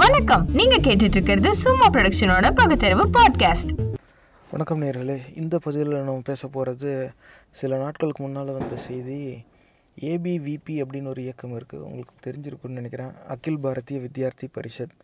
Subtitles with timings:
[0.00, 0.44] வணக்கம்.
[0.58, 3.72] நீங்க கேட்டுட்டு இருக்கிறது சும்மா ப்ரொடக்ஷனோட பகுத்தறிவு பாட்காஸ்ட்
[4.50, 5.16] வணக்கம் நேர்களே.
[5.40, 6.90] இந்த பதிவில் நம்ம பேச போகிறது
[7.58, 9.18] சில நாட்களுக்கு முன்னால் வந்த செய்தி.
[10.10, 13.12] ஏபிவிபி அப்படின்னு ஒரு இயக்கம் இருக்குது உங்களுக்கு தெரிஞ்சிருக்குன்னு நினைக்கிறேன்.
[13.34, 14.94] அகில் பாரதிய வித்யார்த்தி பரிஷத்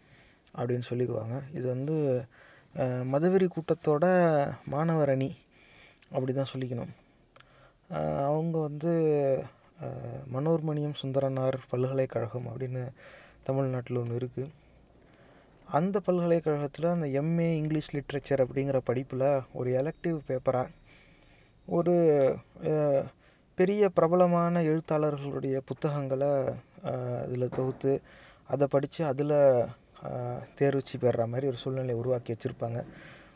[0.59, 1.41] அப்படின்னு சொல்லிக்குவாங்க.
[1.59, 1.97] இது வந்து
[3.13, 4.07] மதவெறி கூட்டத்தோட
[4.75, 5.31] மாணவர் அணி
[6.15, 6.95] அப்படி தான் சொல்லிக்கணும்
[8.29, 8.95] அவங்க வந்து
[10.37, 12.85] மனோர்மணியம் சுந்தரனார் பல்கலைக்கழகம் அப்படின்னு
[13.51, 14.49] தமிழ்நாட்டில் ஒன்று இருக்குது
[15.71, 20.69] அந்த பல்கலைக்கழகத்தில் அந்த எம்ஏ இங்கிலீஷ் லிட்ரேச்சர் அப்படிங்கிற படிப்பில் ஒரு எலக்டிவ் பேப்பராக
[21.69, 21.95] ஒரு
[23.55, 26.31] பெரிய பிரபலமான எழுத்தாளர்களுடைய புத்தகங்களை
[27.25, 28.01] அதில் தொகுத்து
[28.47, 29.37] அதை படித்து அதில்
[30.55, 32.85] தேர்வுச்சி பெறுற மாதிரி ஒரு சூழ்நிலையை உருவாக்கி வச்சுருப்பாங்க.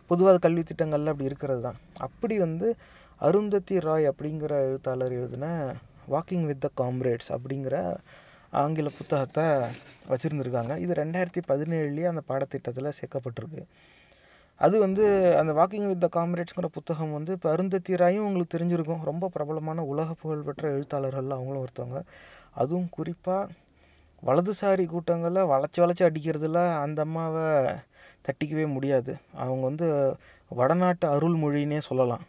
[0.06, 1.78] பொதுவாக கல்வி திட்டங்களில் அப்படி இருக்கிறது தான்.
[1.98, 2.76] அப்படி வந்து
[3.16, 5.74] அருந்ததி ராய் அப்படிங்கிற எழுத்தாளர் எழுதின
[6.10, 7.96] வாக்கிங் வித் த காம்ரேட்ஸ் அப்படிங்கிற
[8.60, 9.44] ஆங்கில புத்தகத்தை
[10.10, 10.72] வச்சுருந்துருக்காங்க.
[10.84, 13.62] இது ரெண்டாயிரத்தி பதினேழுலேயே அந்த பாடத்திட்டத்தில் சேர்க்கப்பட்டிருக்கு.
[14.60, 15.04] அது வந்து
[15.40, 19.02] அந்த வாக்கிங் வித் த காம்ரேட்ஸ்ங்கிற புத்தகம் வந்து இப்போ அருந்ததீராயும் உங்களுக்கு தெரிஞ்சிருக்கும்.
[19.10, 22.00] ரொம்ப பிரபலமான உலக புகழ்பெற்ற எழுத்தாளர்கள் அவங்களும் ஒருத்தவங்க.
[22.62, 23.48] அதுவும் குறிப்பாக
[24.28, 27.46] வலதுசாரி கூட்டங்களில் வளைச்சி வளைச்சி அடிக்கிறதுல அந்த அம்மாவை
[28.26, 29.12] தட்டிக்கவே முடியாது.
[29.42, 29.88] அவங்க வந்து
[30.58, 32.24] வடநாட்டு அருள்மொழின்னே சொல்லலாம்.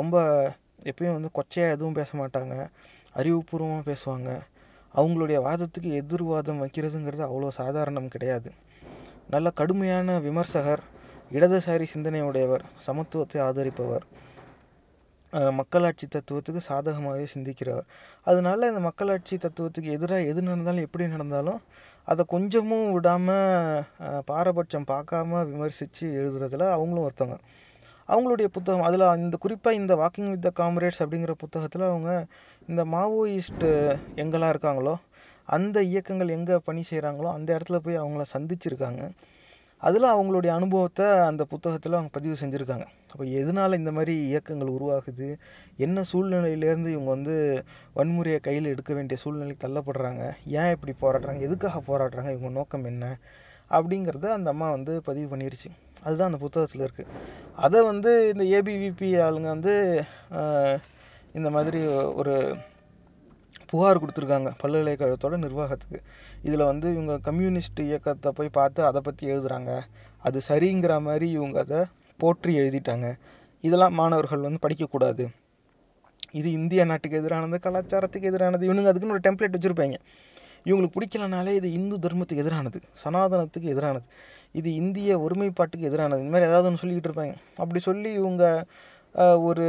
[0.00, 0.16] ரொம்ப
[0.90, 2.54] எப்பயும் வந்து கொச்சையாக எதுவும் பேச மாட்டாங்க.
[3.20, 4.30] அறிவுபூர்வமாக பேசுவாங்க.
[4.94, 8.50] அவங்களுடைய வாதத்துக்கு எதிர்வாதம் வைக்கிறதுங்கிறது அவ்வளோ சாதாரணம் கிடையாது.
[9.34, 10.82] நல்ல கடுமையான விமர்சகர்
[11.36, 14.04] இடதுசாரி சிந்தனையுடையவர் சமத்துவத்தை ஆதரிப்பவர்
[15.58, 17.86] மக்களாட்சி தத்துவத்துக்கு சாதகமாகவே சிந்திக்கிறவர்.
[18.28, 21.60] அதனால இந்த மக்களாட்சி தத்துவத்துக்கு எதிராக எது நடந்தாலும் எப்படி நடந்தாலும்
[22.08, 23.84] அதை கொஞ்சமும் விடாமல்
[24.30, 27.38] பாரபட்சம் பார்க்காம விமர்சித்து எழுதுறதுல அவங்களும் ஒருத்தவங்க.
[28.08, 32.26] அவங்களுடைய புத்தகம் அதில் இந்த குறிப்பாக இந்த வாக்கிங் வித் த காம்ரேட்ஸ் அப்படிங்கிற புத்தகத்தில் அவங்க
[32.68, 34.94] இந்த மாவோயிஸ்ட்டு எங்கெல்லாம் இருக்காங்களோ
[35.44, 39.10] அந்த இயக்கங்கள் எங்கே பணி செய்கிறாங்களோ அந்த இடத்துல போய் அவங்கள சந்திச்சிருக்காங்க.
[39.78, 42.86] அதில் அவங்களுடைய அனுபவத்தை அந்த புத்தகத்தில் அவங்க பதிவு செஞ்சுருக்காங்க.
[43.12, 45.36] அப்போ எதனால் இந்த மாதிரி இயக்கங்கள் உருவாகுது?
[45.76, 47.64] என்ன சூழ்நிலையிலேருந்து இவங்க வந்து
[47.96, 50.32] வன்முறையை கையில் எடுக்க வேண்டிய சூழ்நிலைக்கு தள்ளப்படுறாங்க?
[50.46, 51.40] ஏன் இப்படி போராடுறாங்க?
[51.40, 52.30] எதுக்காக போராடுறாங்க?
[52.30, 53.18] இவங்க நோக்கம் என்ன?
[53.70, 55.70] அப்படிங்கிறத அந்த அம்மா வந்து பதிவு பண்ணிருச்சு.
[56.04, 57.08] அதுதான் அந்த புத்தகத்தில் இருக்குது
[57.64, 59.74] அதை வந்து இந்த ஏபிவிபி ஆளுங்க வந்து
[61.38, 61.80] இந்த மாதிரி
[62.20, 62.34] ஒரு
[63.70, 65.98] புகார் கொடுத்துருக்காங்க பல்கலைக்கழகத்தோட நிர்வாகத்துக்கு.
[66.46, 69.70] இதில் வந்து இவங்க கம்யூனிஸ்ட் இயக்கத்தை போய் பார்த்து அதை பற்றி எழுதுகிறாங்க
[70.28, 71.80] அது சரிங்கிற மாதிரி இவங்க அதை
[72.22, 73.06] போற்றி எழுதிட்டாங்க.
[73.66, 75.24] இதெல்லாம் மாணவர்கள் வந்து படிக்கக்கூடாது
[76.40, 78.66] இது இந்திய நாட்டுக்கு எதிரானது கலாச்சாரத்துக்கு எதிரானது.
[78.68, 79.98] இவனுங்க அதுக்குன்னு ஒரு டெம்ப்ளேட் வச்சுருப்பாங்க.
[80.68, 84.06] இவங்களுக்கு பிடிக்கலனாலே இது இந்து தர்மத்துக்கு எதிரானது சனாதனத்துக்கு எதிரானது
[84.58, 87.34] இது இந்திய ஒருமைப்பாட்டுக்கு எதிரானது இந்த மாதிரி ஏதாவது ஒன்று சொல்லிக்கிட்டு இருப்பாங்க.
[87.62, 88.44] அப்படி சொல்லி இவங்க
[89.48, 89.66] ஒரு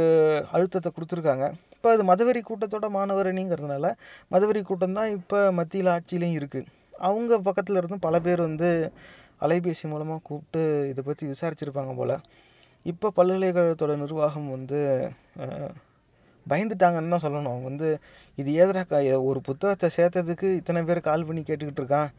[0.56, 1.46] அழுத்தத்தை கொடுத்துருக்காங்க.
[1.76, 3.86] இப்போ அது மதவெறி கூட்டத்தோட மாணவர் அணிங்கிறதுனால
[4.34, 6.70] மதவெறி கூட்டம் தான் இப்போ மத்தியில் ஆட்சியிலையும் இருக்குது
[7.08, 8.68] அவங்க பக்கத்தில் இருந்தும் பல பேர் வந்து
[9.46, 12.14] அலைபேசி மூலமாக கூப்பிட்டு இதை பற்றி விசாரிச்சிருப்பாங்க போல்.
[12.92, 14.80] இப்போ பல்கலைக்கழகத்தோட நிர்வாகம் வந்து
[16.50, 17.52] பயந்துட்டாங்கன்னு தான் சொல்லணும்.
[17.52, 17.88] அவங்க வந்து
[18.40, 18.82] இது ஏதரா
[19.30, 22.10] ஒரு புத்தகத்தை சேர்த்ததுக்கு இத்தனை பேர் கால் பண்ணி கேட்டுக்கிட்டு இருக்கான்.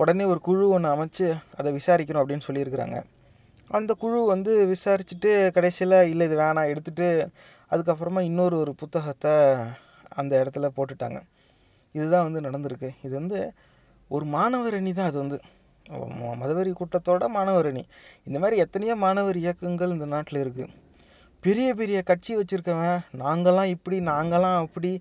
[0.00, 1.26] உடனே ஒரு குழு ஒன்று அமைச்சு
[1.58, 2.98] அதை விசாரிக்கணும் அப்படின்னு சொல்லியிருக்கிறாங்க.
[3.78, 7.08] அந்த குழு வந்து விசாரிச்சுட்டு கடைசியில் இல்லை இது வேணாம் எடுத்துகிட்டு
[7.72, 9.34] அதுக்கப்புறமா இன்னொரு ஒரு புத்தகத்தை
[10.20, 11.18] அந்த இடத்துல போட்டுட்டாங்க.
[11.94, 12.90] இதுதான் வந்து நடந்திருக்கு.
[13.06, 13.38] இது வந்து
[14.16, 15.38] ஒரு மாணவர் அணி தான் அது வந்து.
[16.40, 17.82] மதவெறி கூட்டத்தோட மாணவர் அணி
[18.28, 20.72] இந்த மாதிரி எத்தனையோ மாணவர் இயக்கங்கள் இந்த நாட்டில் இருக்குது
[21.44, 24.92] பெரிய பெரிய கட்சி வச்சுருக்கவன் நாங்களாம் இப்படி நாங்களாம் அப்படி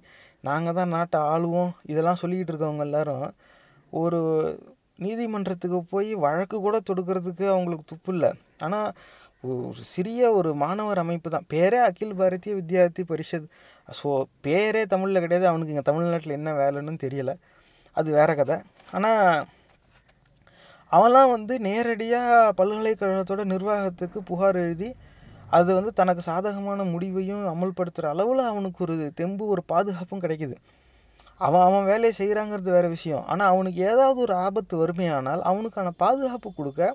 [0.47, 3.25] நாங்கள் தான் நாட்டை ஆளுவோம் இதெல்லாம் சொல்லிக்கிட்டு இருக்கவங்க எல்லாரும்
[4.01, 4.19] ஒரு
[5.05, 8.31] நீதிமன்றத்துக்கு போய் வழக்கு கூட தொடுக்கிறதுக்கு அவங்களுக்கு துப்பு இல்லை.
[8.65, 8.89] ஆனால்
[9.43, 11.45] ஒரு சிறிய ஒரு மாணவர் அமைப்பு தான்.
[11.53, 13.47] பேரே அகில் பாரதிய வித்யார்த்தி பரிஷத்.
[13.99, 14.09] ஸோ
[14.45, 15.45] பேரே தமிழில் கிடையாது.
[15.51, 17.35] அவனுக்கு இங்கே தமிழ்நாட்டில் என்ன வேலைன்னு தெரியலை.
[17.97, 18.57] அது வேற கதை.
[18.97, 19.45] ஆனால்
[20.91, 24.89] அவன்லாம் வந்து நேரடியாக பல்கலைக்கழகத்தோட நிர்வாகத்துக்கு புகார் எழுதி
[25.57, 30.55] அது வந்து தனக்கு சாதகமான முடிவையும் அமல்படுத்துகிற அளவில் அவனுக்கு ஒரு தெம்பு ஒரு பாதுகாப்பும் கிடைக்குது.
[31.47, 33.23] அவன் அவன் வேலையை செய்கிறாங்கிறது வேறு விஷயம்.
[33.31, 36.91] ஆனால் அவனுக்கு ஏதாவது ஒரு ஆபத்து வறுமையானால் அவனுக்கான பாதுகாப்பு கொடுக்க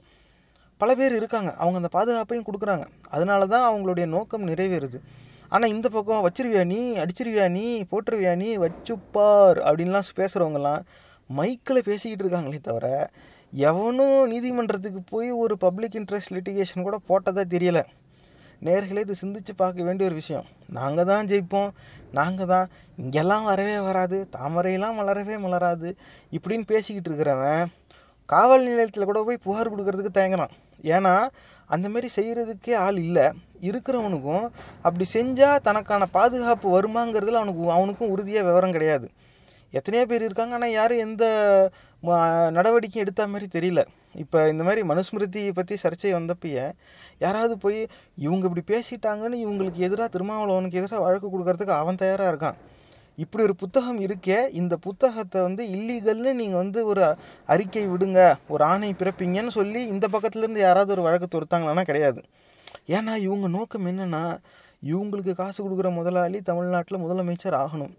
[0.80, 1.50] பல பேர் இருக்காங்க.
[1.62, 2.84] அவங்க அந்த பாதுகாப்பையும் கொடுக்குறாங்க.
[3.14, 4.98] அதனால தான் அவங்களுடைய நோக்கம் நிறைவேறுது.
[5.52, 10.82] ஆனால் இந்த பக்கம் வச்சிருவியா நீ அடிச்சிருவியா நீ போட்டுருவியா நீ வச்சுப்பார் அப்படின்லாம் பேசுகிறவங்கலாம்
[11.30, 12.86] மைக்கில் பேசிக்கிட்டு இருக்காங்களே தவிர
[13.52, 17.84] எவனும் நீதிமன்றத்துக்கு போய் ஒரு பப்ளிக் இன்ட்ரெஸ்ட் லிட்டிகேஷன் கூட போட்டதே தெரியலை.
[18.66, 20.46] நேர்களே இது சிந்தித்து பார்க்க வேண்டிய ஒரு விஷயம்.
[20.76, 21.70] நாங்கள் தான் ஜெயிப்போம்.
[22.18, 22.66] நாங்கள் தான்
[23.02, 24.18] இங்கெல்லாம் வரவே வராது.
[24.36, 25.88] தாமரையெல்லாம் மலரவே மலராது.
[26.36, 27.64] இப்படின்னு பேசிக்கிட்டு இருக்கிறவன்
[28.32, 30.54] காவல் நிலையத்தில் கூட போய் புகார் கொடுக்கறதுக்கு தயங்குறான்.
[30.94, 31.14] ஏன்னா
[31.74, 33.26] அந்தமாரி செய்கிறதுக்கே ஆள் இல்லை.
[33.68, 34.46] இருக்கிறவனுக்கும்
[34.86, 39.06] அப்படி செஞ்சால் தனக்கான பாதுகாப்பு வருமாங்கிறதுல அவனுக்கு அவனுக்கும் உறுதியாக விவரம் கிடையாது.
[39.78, 40.54] எத்தனையோ பேர் இருக்காங்க.
[40.58, 41.24] ஆனால் யாரும் எந்த
[42.56, 43.82] நடவடிக்கை எடுத்த மாதிரி தெரியல.
[44.22, 46.66] இப்போ இந்த மாதிரி மனுஸ்மிருதியை பற்றி சர்ச்சை வந்தப்பயே
[47.24, 47.80] யாராவது போய்
[48.26, 52.58] இவங்க இப்படி பேசிட்டாங்கன்னு இவங்களுக்கு எதிராக திருமாவளவனுக்கு எதிராக வழக்கு கொடுக்கறதுக்கு அவன் தயாராக இருக்கான்.
[53.22, 57.04] இப்படி ஒரு புத்தகம் இருக்கே இந்த புத்தகத்தை வந்து இல்லீகல்னு நீங்கள் வந்து ஒரு
[57.54, 58.20] அறிக்கை விடுங்க
[58.54, 62.22] ஒரு ஆணை பிறப்பீங்கன்னு சொல்லி இந்த பக்கத்துலேருந்து யாராவது ஒரு வழக்கு தொடுத்தாங்களான்னா கிடையாது.
[62.96, 64.24] ஏன்னா இவங்க நோக்கம் என்னென்னா
[64.92, 67.94] இவங்களுக்கு காசு கொடுக்குற முதலாளி தமிழ்நாட்டில் முதலமைச்சர் ஆகணும்.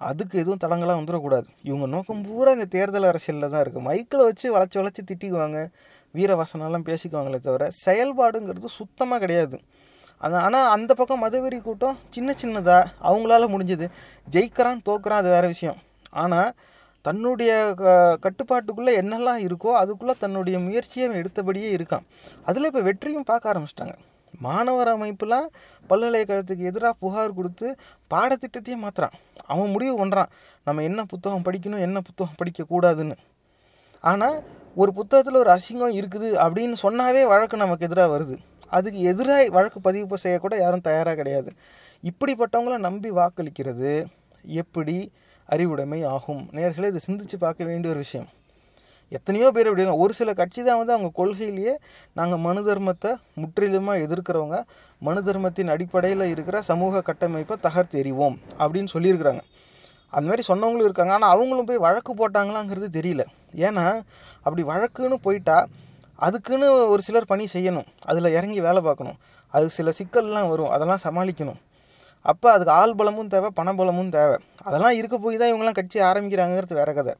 [0.00, 1.46] அதுக்கு எதுவும் தடங்களாக வந்துடக்கூடாது.
[1.62, 5.68] இவங்க நோக்கம் பூரா இந்த தேர்தல் அரசியலில் தான் இருக்குது மைக்கில் வச்சு வளைச்சி வளைச்சி திட்டிக்குவாங்க.
[6.14, 9.60] வீரவாசனெல்லாம் பேசிக்குவாங்களே தவிர செயல்பாடுங்கிறது சுத்தமாக கிடையாது.
[10.18, 13.88] அது ஆனால் அந்த பக்கம் மதவெறி கூட்டம் சின்ன சின்னதாக அவங்களால முடிஞ்சது.
[14.30, 15.76] ஜெயிக்கிறான் தோக்குறான் அது வேறு விஷயம்.
[16.10, 16.52] ஆனால்
[17.02, 22.06] தன்னுடைய க- கட்டுப்பாட்டுக்குள்ளே என்னெல்லாம் இருக்கோ அதுக்குள்ளே தன்னுடைய முயற்சியை அவன் எடுத்தபடியே இருக்கான்.
[22.44, 23.94] அதில் இப்போ வெற்றியும் பார்க்க ஆரம்பிச்சிட்டாங்க.
[24.46, 25.48] மாணவர் அமைப்புலாம்
[25.90, 27.66] பல்கலைக்கழகத்துக்கு எதிராக புகார் கொடுத்து
[28.14, 29.16] பாடத்திட்டத்தையே மாற்றுறான்
[29.46, 30.30] அவன் முடிவு பண்ணுறான்
[30.66, 33.16] நம்ம என்ன புத்தகம் படிக்கணும் என்ன புத்தகம் படிக்கக்கூடாதுன்னு
[34.04, 34.38] ஆனால்
[34.74, 38.36] ஒரு புத்தகத்தில் ஒரு அசிங்கம் இருக்குது அப்படின்னு சொன்னாவே வழக்கு நமக்கு எதிராக வருது.
[38.76, 41.50] அதுக்கு எதிராக வழக்கு பதிவு செய்யக்கூட யாரும் தயாராக கிடையாது.
[42.10, 43.92] இப்படிப்பட்டவங்கள நம்பி வாக்களிக்கிறது
[44.62, 44.96] எப்படி
[45.48, 46.42] அறிவுடைமை ஆகும்?
[46.58, 48.28] நேர்களை இதை சிந்திச்சு பார்க்க வேண்டிய ஒரு விஷயம்.
[49.16, 50.02] எத்தனையோ பேர் அப்படி இருக்காங்க.
[50.04, 51.74] ஒரு சில கட்சி தான் வந்து அவங்க கொள்கையிலேயே
[52.18, 54.58] நாங்கள் மனு தர்மத்தை முற்றிலுமாக எதிர்க்கிறவங்க
[55.06, 59.42] மனு தர்மத்தின் அடிப்படையில் இருக்கிற சமூக கட்டமைப்பை தகர்த்தெறிவோம் அப்படின்னு சொல்லியிருக்கிறாங்க.
[60.16, 61.14] அந்த மாதிரி சொன்னவங்களும் இருக்காங்க.
[61.16, 63.24] ஆனால் அவங்களும் போய் வழக்கு போட்டாங்களாங்கிறது தெரியல.
[63.66, 63.86] ஏன்னா
[64.44, 65.58] அப்படி வழக்குன்னு போயிட்டா
[66.26, 67.86] அதுக்குன்னு ஒரு சிலர் பணி செய்யணும்.
[68.10, 69.18] அதில் இறங்கி வேலை பார்க்கணும்.
[69.54, 70.70] அதுக்கு சில சிக்கல்லாம் வரும்.
[70.74, 71.60] அதெல்லாம் சமாளிக்கணும்.
[72.30, 74.36] அப்போ அதுக்கு ஆள் பலமும் தேவை பணபலமும் தேவை.
[74.68, 77.14] அதெல்லாம் இருக்க போய் தான் இவங்கெல்லாம் கட்சி ஆரம்பிக்கிறாங்கிறது வேற கதை.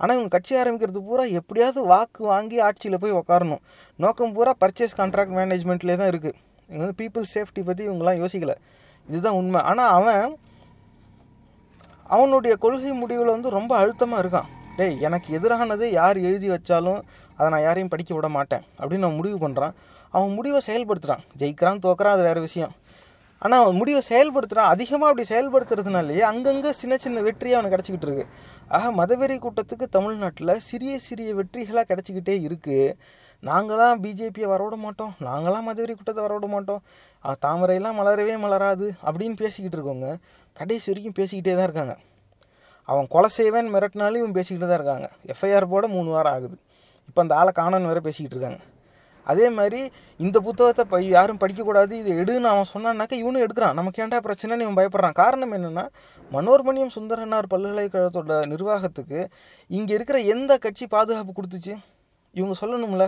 [0.00, 3.62] ஆனால் இவங்க கட்சி ஆரம்பிக்கிறது பூரா எப்படியாவது வாக்கு வாங்கி ஆட்சியில் போய் உட்காரணும்
[4.04, 6.36] நோக்கம் பூரா பர்ச்சேஸ் கான்ட்ராக்ட் மேனேஜ்மெண்ட்லேயே தான் இருக்குது
[6.68, 8.54] இங்கே வந்து பீப்புள் சேஃப்டி பற்றி இவங்கெல்லாம் யோசிக்கல.
[9.08, 9.60] இதுதான் உண்மை.
[9.70, 10.22] ஆனால் அவன்
[12.14, 14.48] அவனுடைய கொள்கை முடிவில் வந்து ரொம்ப அழுத்தமாக இருக்கான்.
[14.78, 17.00] டேய் எனக்கு எதிரானது யார் எழுதி வச்சாலும்
[17.36, 19.74] அதை நான் யாரையும் படிக்க விட மாட்டேன் அப்படின்னு நான் முடிவு பண்ணுறான்
[20.14, 22.72] அவன் முடிவை செயல்படுத்துகிறான் ஜெயிக்கிறான் தோக்குறான் அது வேறு விஷயம்.
[23.42, 28.24] ஆனால் அவன் முடிவை செயல்படுத்துகிறான் அதிகமாக அப்படி செயல்படுத்துறதுனாலேயே அங்கங்கே சின்ன சின்ன வெற்றி அவனுக்கு கிடச்சிக்கிட்டு இருக்கு.
[28.76, 32.96] ஆக மதவெறி கூட்டத்துக்கு தமிழ்நாட்டில் சிறிய சிறிய வெற்றிகளாக கிடச்சிக்கிட்டே இருக்குது
[33.48, 35.12] நாங்களாம் பிஜேபியை வரவிட மாட்டோம்.
[35.28, 36.80] நாங்களாம் மதுவெறி கூட்டத்தை வரவிட மாட்டோம்.
[37.44, 40.10] தாமரையெல்லாம் மலரவே மலராது அப்படின்னு பேசிக்கிட்டு இருக்கவங்க
[40.60, 41.96] கடைசி வரைக்கும் பேசிக்கிட்டே தான் இருக்காங்க.
[42.88, 45.06] அவன் கொலை செய்வேன் மிரட்டினாலும் இவன் பேசிக்கிட்டு தான் இருக்காங்க.
[45.34, 46.56] எஃப்ஐஆர் போட மூணு வாரம் ஆகுது.
[47.08, 48.60] இப்போ அந்த ஆளை காணன்னு வேறு பேசிக்கிட்டு இருக்காங்க.
[49.32, 49.80] அதே மாதிரி
[50.24, 53.76] இந்த புத்தகத்தை ப யாரும் படிக்கக்கூடாது இது எடுன்னு அவன் சொன்னான்னாக்கா இவனும் எடுக்கிறான்.
[53.78, 55.16] நமக்கு ஏன்டா பிரச்சனைன்னு இவன் பயப்படுறான்.
[55.22, 55.84] காரணம் என்னென்னா
[56.36, 59.20] மனோர்மணியம் சுந்தரனார் பல்கலைக்கழகத்தோட நிர்வாகத்துக்கு
[59.78, 61.74] இங்கே இருக்கிற எந்த கட்சி பாதுகாப்பு கொடுத்துச்சு?
[62.38, 63.06] இவங்க சொல்லணும்ல.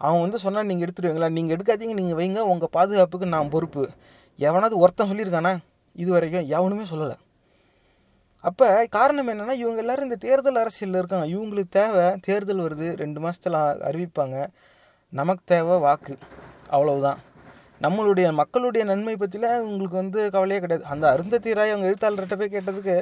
[0.00, 2.42] அவன் வந்து சொன்னால் நீங்கள் எடுத்துருவீங்களா நீங்கள் எடுக்காதீங்க நீங்கள் வைங்க.
[2.52, 3.82] உங்கள் பாதுகாப்புக்கு நான் பொறுப்பு.
[4.48, 5.52] எவனாவது ஒருத்தன் சொல்லியிருக்கானா?
[6.02, 7.16] இது வரைக்கும் எவனுமே சொல்லலை.
[8.48, 8.66] அப்போ
[8.96, 11.26] காரணம் என்னென்னா இவங்க எல்லாரும் இந்த தேர்தல் அரசியலில் இருக்காங்க.
[11.34, 12.86] இவங்களுக்கு தேவை தேர்தல் வருது.
[13.02, 13.58] ரெண்டு மாதத்தில்
[13.88, 14.36] அறிவிப்பாங்க.
[15.12, 16.14] நமக்கு தேவை வாக்கு.
[16.68, 17.20] அவ்வளவுதான்.
[17.80, 20.84] நம்மளுடைய மக்களுடைய நன்மை பற்றியில் உங்களுக்கு வந்து கவலையே கிடையாது.
[20.84, 22.96] அந்த அருந்ததி ராய் அவங்க எழுத்தாளர்கிட்ட போய் கேட்டதுக்கு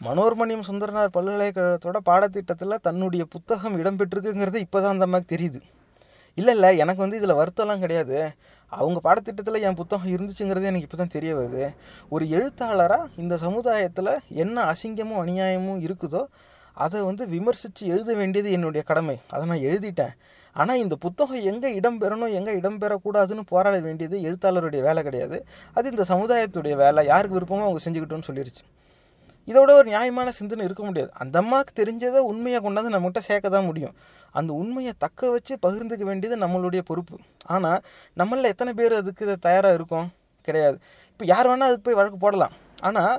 [0.00, 5.60] மனோர்மணியம் சுந்தரனார் பல்கலைக்கழகத்தோட பாடத்திட்டத்தில் தன்னுடைய புத்தகம் இடம்பெற்றிருக்குங்கிறது இப்போ தான் அந்த மாதிரி தெரியுது.
[6.34, 8.18] இல்லை இல்லை எனக்கு வந்து இதில் வருத்தம்லாம் கிடையாது.
[8.72, 11.74] அவங்க பாடத்திட்டத்தில் என் புத்தகம் இருந்துச்சுங்கிறதே எனக்கு இப்போ தான் தெரிய வருது.
[12.08, 16.22] ஒரு எழுத்தாளராக இந்த சமுதாயத்தில் என்ன அசிங்கமும் அநியாயமும் இருக்குதோ
[16.72, 19.16] அதை வந்து விமர்சித்து எழுத வேண்டியது என்னுடைய கடமை.
[19.30, 20.14] அதை நான் எழுதிட்டேன்.
[20.60, 25.38] ஆனால் இந்த புத்தகம் எங்கே இடம்பெறணும் எங்கே இடம்பெறக்கூடாதுன்னு போராட வேண்டியது எழுத்தாளருடைய வேலை கிடையாது.
[25.76, 27.02] அது இந்த சமுதாயத்துடைய வேலை.
[27.12, 28.64] யாருக்கு விருப்பமோ அவங்க செஞ்சுக்கிட்டோன்னு சொல்லிருச்சு.
[29.48, 31.10] இதோட ஒரு நியாயமான சிந்தனை இருக்க முடியாது.
[31.22, 33.94] அந்த அம்மாவுக்கு தெரிஞ்சதை உண்மையை கொண்டாந்து நம்மகிட்ட சேர்க்க தான் முடியும்.
[34.38, 37.16] அந்த உண்மையை தக்க வச்சு பகிர்ந்துக்க வேண்டியது நம்மளுடைய பொறுப்பு.
[37.54, 37.80] ஆனால்
[38.20, 40.06] நம்மளில் எத்தனை பேர் அதுக்கு இதை தயாராக இருக்கும்?
[40.48, 40.78] கிடையாது.
[41.12, 42.54] இப்போ யார் வேணால் அதுக்கு போய் வழக்கு போடலாம்.
[42.88, 43.14] ஆனால்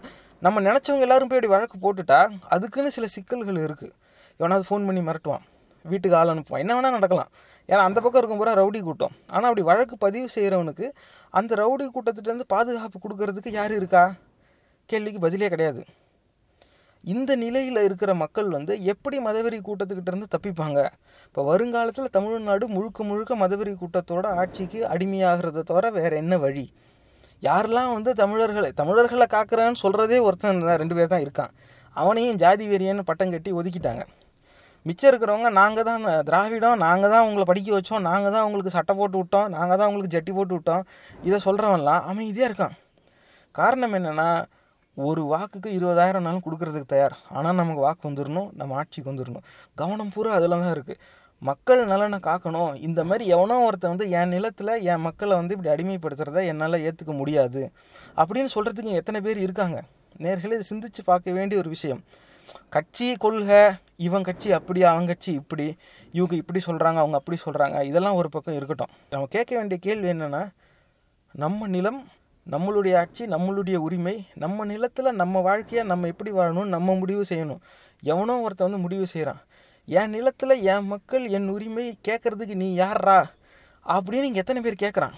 [0.46, 2.20] நம்ம நினச்சவங்க எல்லாரும் போய் அப்படி வழக்கு போட்டுட்டா
[2.56, 3.94] அதுக்குன்னு சில சிக்கல்கள் இருக்குது
[4.40, 5.46] எவனாவது ஃபோன் பண்ணி மிரட்டுவான்.
[5.92, 6.64] வீட்டுக்கு ஆள் அனுப்புவான்.
[6.64, 7.30] என்ன வேணால் நடக்கலாம்.
[7.70, 9.14] ஏன்னா அந்த பக்கம் இருக்கும் பூரா ரவுடி கூட்டம்.
[9.34, 10.88] ஆனால் அப்படி வழக்கு பதிவு செய்கிறவனுக்கு
[11.40, 14.04] அந்த ரவுடி கூட்டத்திட்டேருந்து பாதுகாப்பு கொடுக்கறதுக்கு யார் இருக்கா?
[14.90, 15.84] கேள்விக்கு பதிலே கிடையாது.
[17.04, 20.80] இந்த நிலையில் இருக்கிற மக்கள் வந்து எப்படி மதவெறி கூட்டத்துக்கிட்டேருந்து தப்பிப்பாங்க?
[21.28, 26.66] இப்போ வருங்காலத்தில் தமிழ்நாடு முழுக்க முழுக்க மதவெறி கூட்டத்தோட ஆட்சிக்கு அடிமையாகிறத தவிர வேறு என்ன வழி?
[27.48, 31.52] யாரெல்லாம் வந்து தமிழர்களை தமிழர்களை காக்குறான்னு சொல்கிறதே ஒருத்தன் தான் ரெண்டு பேர் தான் இருக்கான்.
[32.02, 34.04] அவனையும் ஜாதி வெறியன்னு பட்டம் கட்டி ஒதுக்கிட்டாங்க.
[34.88, 39.18] மிச்சம் இருக்கிறவங்க நாங்கள் தான் திராவிடம் நாங்கள் தான் உங்களை படிக்க வச்சோம் நாங்கள் தான் உங்களுக்கு சட்டை போட்டு
[39.22, 40.84] விட்டோம் நாங்கள் தான் உங்களுக்கு ஜட்டி போட்டு விட்டோம்.
[41.28, 42.76] இதை சொல்கிறவன்லாம் அமைதியாக இருக்கான்.
[43.60, 44.28] காரணம் என்னென்னா
[44.98, 47.16] ஒரு வாக்குக்கு இருபதாயிரம்னாலும் கொடுக்கறதுக்கு தயார்.
[47.38, 49.46] ஆனால் நமக்கு வாக்கு வந்துடணும் நம்ம ஆட்சிக்கு வந்துடணும்
[49.82, 51.02] கவனம் பூரா அதில் தான் இருக்குது
[51.50, 52.74] மக்கள் நலனை காக்கணும்.
[52.88, 57.64] இந்த மாதிரி எவனோ ஒருத்தன் வந்து என் நிலத்தில் என் மக்களை வந்து இப்படி அடிமைப்படுத்துகிறத என்னால் ஏற்றுக்க முடியாது.
[58.22, 59.80] அப்படின்னு சொல்கிறதுக்கு எத்தனை பேர் இருக்காங்க?
[60.26, 62.02] நேர்களை இது சிந்திச்சு பார்க்க வேண்டிய ஒரு விஷயம்.
[62.70, 63.62] கட்சி கொள்கை
[63.96, 65.66] இவன் கட்சி அப்படி அவன் கட்சி இப்படி
[66.12, 68.92] இவங்க இப்படி சொல்கிறாங்க அவங்க அப்படி சொல்கிறாங்க இதெல்லாம் ஒரு பக்கம் இருக்கட்டும்.
[69.10, 70.44] நம்ம கேட்க வேண்டிய கேள்வி என்னென்னா
[71.32, 72.02] நம்ம நிலம்
[72.54, 77.62] நம்மளுடைய ஆட்சி நம்மளுடைய உரிமை நம்ம நிலத்தில் நம்ம வாழ்க்கையை நம்ம எப்படி வாழணும் நம்ம முடிவு செய்யணும்.
[78.04, 79.42] எவனோ ஒருத்தன் வந்து முடிவு செய்கிறான்
[79.86, 83.20] என் நிலத்தில் என் மக்கள் என் உரிமை கேட்குறதுக்கு நீ யார்ரா
[83.86, 85.16] அப்படின்னு இங்கே எத்தனை பேர் கேட்குறான்?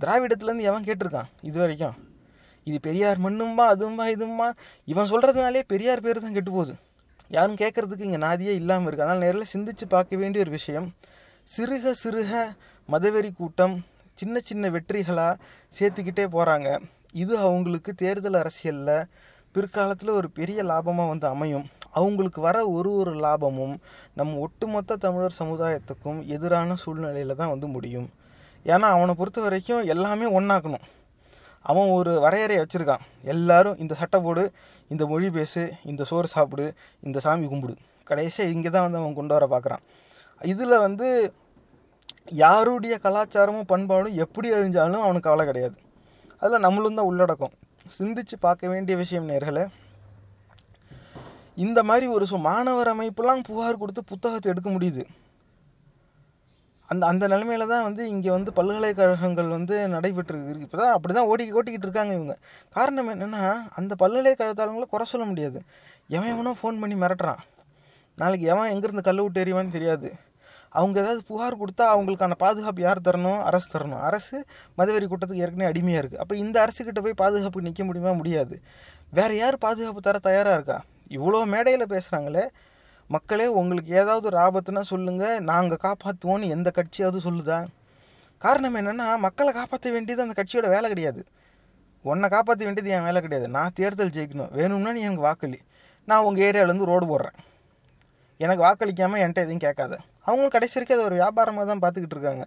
[0.00, 1.30] திராவிடத்துலேருந்து எவன் கேட்டிருக்கான்?
[1.42, 1.96] இது வரைக்கும்.
[2.68, 4.48] இது பெரியார் மண்ணும்மா அதுவும்மா இதுமா
[4.84, 6.74] இவன் சொல்கிறதுனாலே பெரியார் பேர் தான் கெட்டு போகுது
[7.30, 10.86] யாரும் கேட்குறதுக்கு இங்கே நாதியே இல்லாமல் இருக்குது அதனால் நேரில் சிந்தித்து பார்க்க வேண்டிய ஒரு விஷயம்.
[11.48, 12.32] சிறுக சிறுக
[12.88, 13.74] மதவெறி கூட்டம்
[14.18, 15.34] சின்ன சின்ன வெற்றிகளாக
[15.74, 16.68] சேர்த்துக்கிட்டே போகிறாங்க
[17.22, 19.06] இது அவங்களுக்கு தேர்தல் அரசியலில்
[19.54, 21.66] பிற்காலத்தில் ஒரு பெரிய லாபமாக வந்து அமையும்.
[21.98, 23.74] அவங்களுக்கு வர ஒரு ஒரு லாபமும்
[24.18, 28.08] நம்ம ஒட்டுமொத்த தமிழர் சமுதாயத்துக்கும் எதிரான சூழ்நிலையில் தான் வந்து முடியும்.
[28.66, 30.86] ஏன்னா அவனை பொறுத்த வரைக்கும் எல்லாமே ஒன்றாக்கணும்
[31.64, 33.02] அவன் ஒரு வரையறையை வச்சுருக்கான்.
[33.32, 34.44] எல்லாரும் இந்த சட்டை போடு
[34.92, 36.66] இந்த மொழி பேசு இந்த சோறு சாப்பிடு
[37.06, 37.74] இந்த சாமி கும்பிடு.
[38.10, 39.82] கடைசியாக இங்கே தான் வந்து அவன் கொண்டு வர பார்க்குறான்.
[40.52, 41.08] இதில் வந்து
[42.44, 45.76] யாருடைய கலாச்சாரமும் பண்பாடும் எப்படி அழிஞ்சாலும் அவனுக்கு கவலை கிடையாது.
[46.42, 47.54] அதில் நம்மளும் தான் உள்ளடக்கம்.
[47.98, 49.64] சிந்திச்சு பார்க்க வேண்டிய விஷயம் நேர்களை
[51.64, 55.02] இந்த மாதிரி ஒரு சு மாணவர் அமைப்புலாம் புகார் கொடுத்து புத்தகத்தை எடுக்க முடியுது.
[56.90, 61.44] அந்த அந்த நிலமையில தான் வந்து இங்கே வந்து பல்கலைக்கழகங்கள் வந்து நடைபெற்று இப்போ தான் அப்படி தான் ஓடி
[61.58, 62.34] ஓட்டிக்கிட்டு இருக்காங்க இவங்க.
[62.76, 63.42] காரணம் என்னென்னா
[63.78, 65.58] அந்த பல்கலைக்கழகத்தாளங்களை குறை சொல்ல முடியாது.
[66.16, 67.42] எவன் எவனோ ஃபோன் பண்ணி மிரட்டுறான்.
[68.18, 70.08] நாளைக்கு எவன் எங்கேருந்து கல் விட்டு எறிவான்னு தெரியாது.
[70.78, 73.40] அவங்க ஏதாவது புகார் கொடுத்தா அவங்களுக்கான பாதுகாப்பு யார் தரணும்?
[73.48, 74.02] அரசு தரணும்.
[74.08, 74.36] அரசு
[74.78, 78.12] மதுவெறி கூட்டத்துக்கு ஏற்கனவே அடிமையாக இருக்குது அப்போ இந்த அரசுக்கிட்ட போய் பாதுகாப்பு நிற்க முடியுமா?
[78.20, 78.56] முடியாது.
[79.18, 80.78] வேறு யார் பாதுகாப்பு தர தயாராக இருக்கா?
[81.16, 82.44] இவ்வளோ மேடையில் பேசுகிறாங்களே
[83.14, 87.66] மக்களே உங்களுக்கு ஏதாவது ஒரு ஆபத்துனா சொல்லுங்கள் நாங்கள் காப்பாற்றுவோன்னு எந்த கட்சியாவது சொல்லுதா?
[88.38, 91.24] காரணம் என்னென்னா மக்களை காப்பாற்ற வேண்டியது அந்த கட்சியோட வேலை கிடையாது.
[92.02, 93.48] உன்னை காப்பாற்ற வேண்டியது என் வேலை கிடையாது.
[93.48, 94.52] நான் தேர்தல் ஜெயிக்கணும்.
[94.52, 95.58] வேணும்னா நீ எனக்கு வாக்களி.
[96.04, 97.38] நான் உங்கள் ஏரியாவிலேருந்து ரோடு போடுறேன்.
[98.36, 99.94] எனக்கு வாக்களிக்காமல் என்கிட்ட எதையும் கேட்காத.
[100.26, 102.44] அவங்களும் கடைசி வரைக்கும் அது ஒரு வியாபாரமாக தான் பார்த்துக்கிட்டு இருக்காங்க.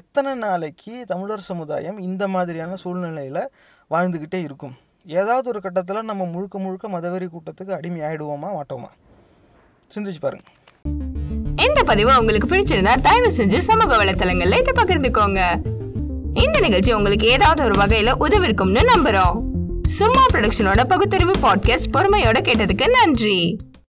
[0.00, 3.50] எத்தனை நாளைக்கு தமிழர் சமுதாயம் இந்த மாதிரியான சூழ்நிலையில்
[3.90, 4.74] வாழ்ந்துக்கிட்டே இருக்கும்?
[5.20, 8.90] ஏதாவது ஒரு கட்டத்தில் நம்ம முழுக்க முழுக்க மதவெறி கூட்டத்துக்கு அடிமை ஆகிடுவோமா மாட்டோமா?
[9.94, 10.44] சிந்திச்சு பாருங்க.
[11.66, 15.60] இந்த பதிவு உங்களுக்கு பிடிச்சிருந்தா தயவு செஞ்சு சமூக வலைத்தளங்கள்ல இதை பகிர்ந்துக்கோங்க.
[16.34, 19.50] இந்த நிகழ்ச்சி உங்களுக்கு ஏதாவது ஒரு வகையில உதவிருக்கும்னு நம்புறோம்.
[19.88, 23.58] சும்மா ப்ரொடக்ஷனோட பகுத்தறிவு பாட்காஸ்ட் பொறுமையோட கேட்டதுக்கு நன்றி.